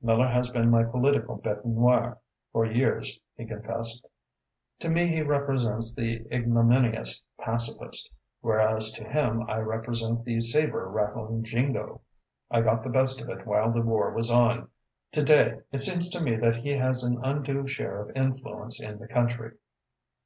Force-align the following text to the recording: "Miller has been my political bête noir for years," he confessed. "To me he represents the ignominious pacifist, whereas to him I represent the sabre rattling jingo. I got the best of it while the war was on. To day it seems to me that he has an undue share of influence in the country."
"Miller 0.00 0.28
has 0.28 0.48
been 0.48 0.70
my 0.70 0.82
political 0.82 1.36
bête 1.38 1.62
noir 1.62 2.16
for 2.54 2.64
years," 2.64 3.20
he 3.36 3.44
confessed. 3.44 4.06
"To 4.78 4.88
me 4.88 5.08
he 5.08 5.20
represents 5.22 5.94
the 5.94 6.24
ignominious 6.34 7.20
pacifist, 7.38 8.10
whereas 8.40 8.92
to 8.92 9.04
him 9.04 9.44
I 9.46 9.58
represent 9.58 10.24
the 10.24 10.40
sabre 10.40 10.88
rattling 10.88 11.42
jingo. 11.44 12.00
I 12.50 12.62
got 12.62 12.82
the 12.82 12.88
best 12.88 13.20
of 13.20 13.28
it 13.28 13.46
while 13.46 13.72
the 13.72 13.82
war 13.82 14.10
was 14.10 14.30
on. 14.30 14.68
To 15.12 15.22
day 15.22 15.60
it 15.70 15.80
seems 15.80 16.08
to 16.12 16.20
me 16.22 16.36
that 16.36 16.56
he 16.56 16.72
has 16.78 17.04
an 17.04 17.22
undue 17.22 17.66
share 17.66 18.00
of 18.00 18.16
influence 18.16 18.80
in 18.80 18.98
the 18.98 19.08
country." 19.08 19.52